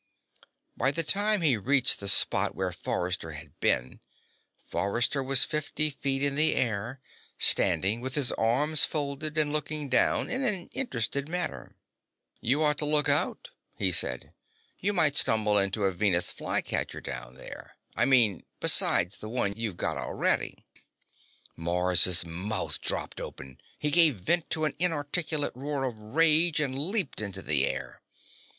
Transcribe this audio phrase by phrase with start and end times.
[0.75, 3.99] By the time he reached the spot where Forrester had been,
[4.67, 6.99] Forrester was fifty feet in the air,
[7.37, 11.75] standing with his arms folded and looking down in an interested manner.
[12.39, 14.33] "You ought to watch out," he said.
[14.79, 17.75] "You might stumble into a Venus Flycatcher down there.
[17.95, 20.65] I mean besides the one you've got already."
[21.55, 23.61] Mars' mouth dropped open.
[23.77, 28.01] He gave vent to an inarticulate roar of rage and leaped into the air.